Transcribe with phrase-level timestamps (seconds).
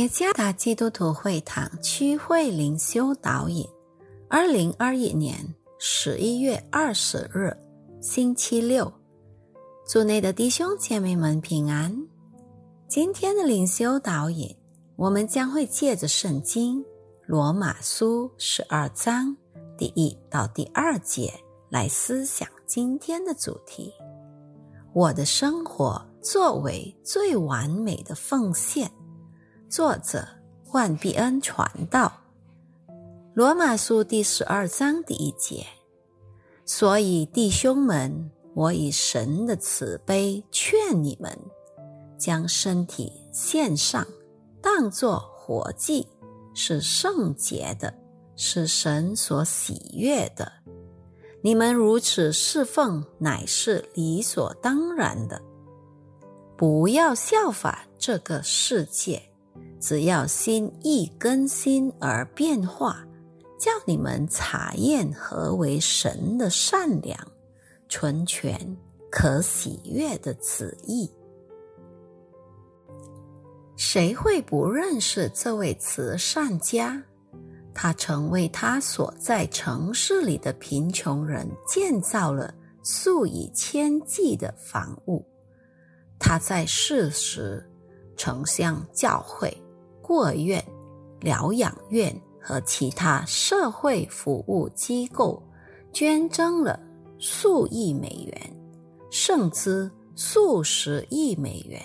[0.00, 3.68] 耶加达基督徒会堂区会灵修导引，
[4.30, 5.36] 二零二一年
[5.78, 7.54] 十一月二十日，
[8.00, 8.90] 星期六，
[9.86, 11.94] 祝内的弟兄姐妹们平安。
[12.88, 14.56] 今天的灵修导引，
[14.96, 16.82] 我们将会借着圣经
[17.26, 19.36] 罗马书十二章
[19.76, 21.30] 第一到第二节
[21.68, 23.92] 来思想今天的主题：
[24.94, 28.90] 我的生活作为最完美的奉献。
[29.70, 30.26] 作者
[30.72, 32.12] 万必恩传道，
[33.34, 35.64] 罗马书第十二章第一节。
[36.66, 41.38] 所以弟兄们，我以神的慈悲劝你们，
[42.18, 44.04] 将身体献上，
[44.60, 46.04] 当作活祭，
[46.52, 47.94] 是圣洁的，
[48.34, 50.50] 是神所喜悦的。
[51.42, 55.40] 你们如此侍奉，乃是理所当然的。
[56.56, 59.29] 不要效法这个世界。
[59.80, 63.02] 只要心意更新而变化，
[63.58, 67.18] 叫你们查验何为神的善良、
[67.88, 68.76] 纯全、
[69.10, 71.10] 可喜悦的旨意。
[73.76, 77.02] 谁会不认识这位慈善家？
[77.72, 85.24] 他曾为他所在城市里的贫穷人建造了数以千计的房屋。
[86.18, 87.66] 他在世时
[88.18, 89.50] 曾向教会。
[90.10, 90.60] 孤儿院、
[91.20, 95.40] 疗养院和其他社会服务机构
[95.92, 96.80] 捐赠了
[97.20, 98.56] 数亿美元，
[99.08, 101.80] 甚至数十亿美元。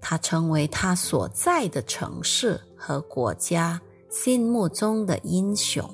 [0.00, 5.88] 他成为他所在的城市和国家心目中的英雄。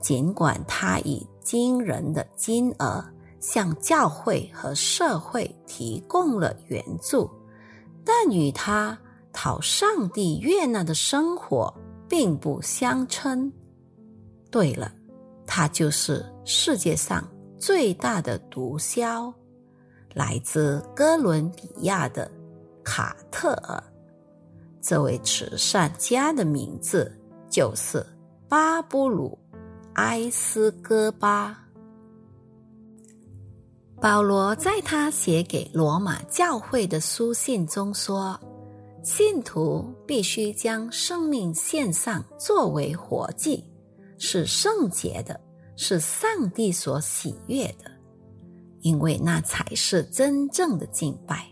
[0.00, 3.04] 尽管他以惊人的金额
[3.40, 7.28] 向教会和社会提供了援助，
[8.06, 8.98] 但与他。
[9.32, 11.72] 讨上帝悦纳的生活
[12.08, 13.52] 并不相称。
[14.50, 14.90] 对了，
[15.46, 17.22] 他就是世界上
[17.58, 19.32] 最大的毒枭，
[20.14, 22.30] 来自哥伦比亚的
[22.82, 23.82] 卡特尔。
[24.80, 27.14] 这位慈善家的名字
[27.50, 28.04] 就是
[28.48, 29.38] 巴布鲁
[29.94, 31.64] 埃斯戈巴。
[34.00, 38.38] 保罗在他写给罗马教会的书信中说。
[39.02, 43.64] 信徒必须将生命献上作为活祭，
[44.18, 45.40] 是圣洁的，
[45.76, 47.90] 是上帝所喜悦的，
[48.82, 51.46] 因为那才是真正的敬拜。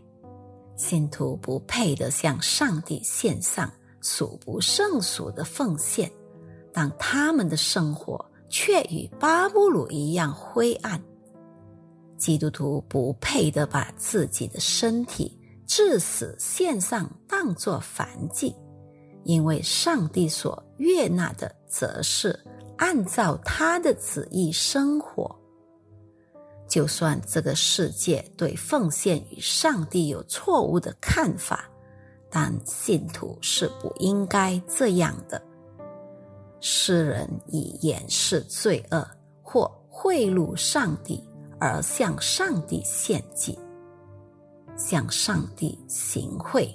[0.77, 6.11] 信徒不配得向上帝献上数不胜数的奉献，
[6.73, 11.03] 但他们的生活却与巴布鲁一样灰暗。
[12.19, 15.36] 基督徒不配得把自己的身体。
[15.67, 18.55] 致死献上当作凡祭，
[19.25, 22.39] 因为上帝所悦纳的，则是
[22.79, 25.35] 按照他的旨意生活。
[26.69, 31.69] 就算这个世界对奉献与上帝有错误的看法，
[32.31, 35.41] 但信徒是不应该这样的。
[36.61, 39.07] 诗人以掩饰罪恶
[39.43, 41.23] 或贿赂上帝
[41.61, 43.57] 而向上帝献祭。
[44.77, 46.69] 向上帝行贿，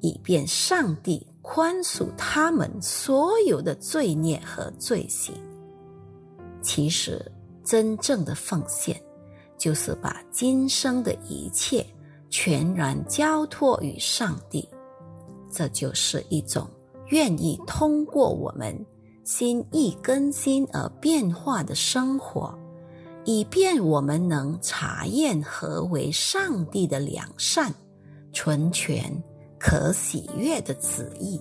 [0.00, 5.34] 以便上帝宽恕他们所有的罪孽和罪行。
[6.62, 7.24] 其实，
[7.64, 9.00] 真正的奉献，
[9.56, 11.86] 就是把今生的一切
[12.30, 14.68] 全然交托于上帝。
[15.50, 16.66] 这就是一种
[17.06, 18.74] 愿意通过我们
[19.24, 22.56] 心意更新而变化的生活。
[23.28, 27.70] 以便我们能查验何为上帝的良善、
[28.32, 29.22] 纯全、
[29.60, 31.38] 可喜悦的旨意。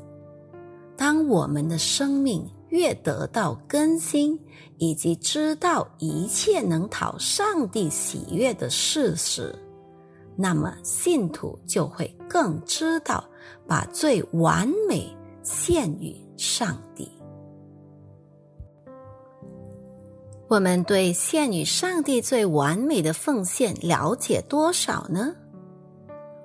[0.97, 4.37] 当我们的生命越得到更新，
[4.77, 9.57] 以及知道一切能讨上帝喜悦的事实，
[10.35, 13.23] 那么信徒就会更知道
[13.65, 15.09] 把最完美
[15.41, 17.09] 献于上帝。
[20.49, 25.35] 我们对献与上帝最完美的奉献了解多少呢？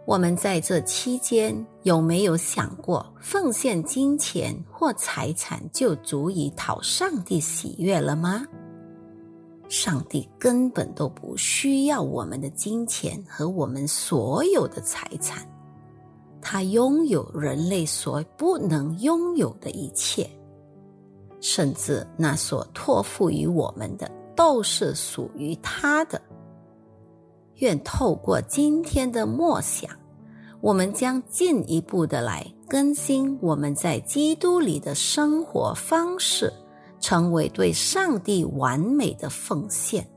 [0.04, 1.54] 我们在这期间
[1.84, 8.44] 有没有想过，奉献金钱或财产就足以讨上帝喜悦了吗？
[9.68, 15.46] 上帝根本都不需要我们的金钱和我们所有的财产，
[16.40, 20.28] 他拥有人类所不能拥有的一切。
[21.42, 26.18] 甚至那所托付于我们的，都是属于他的。
[27.56, 29.90] 愿透过今天的默想，
[30.60, 36.52] 我们将进一步的来更新我们在基督里的生活方式，
[37.00, 40.08] 成为对上帝完美的奉献，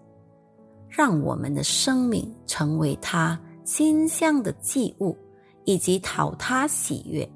[0.88, 5.18] 让我们的生命成为他馨香的祭物，
[5.66, 7.28] 以及讨他喜悦。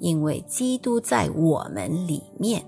[0.00, 2.62] 因为基督在我们里面，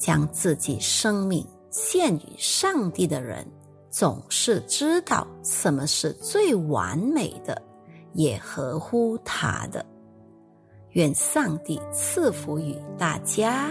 [0.00, 3.46] 将自己生命献于上帝的人，
[3.90, 7.62] 总是知道什么是最完美的，
[8.14, 9.84] 也合乎他的。
[10.92, 13.70] 愿上帝赐福于大家。